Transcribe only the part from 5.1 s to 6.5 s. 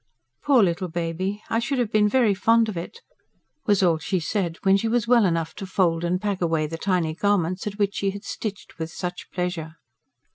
enough to fold and pack